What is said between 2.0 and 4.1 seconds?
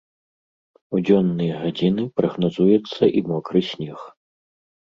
прагназуецца і мокры снег.